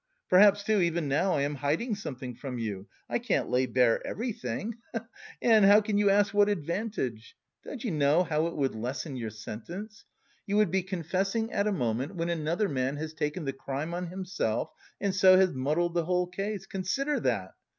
[0.31, 2.87] Perhaps, too, even now I am hiding something from you?
[3.07, 5.03] I can't lay bare everything, he he!
[5.43, 7.35] And how can you ask what advantage?
[7.63, 10.05] Don't you know how it would lessen your sentence?
[10.47, 14.07] You would be confessing at a moment when another man has taken the crime on
[14.07, 16.65] himself and so has muddled the whole case.
[16.65, 17.51] Consider that!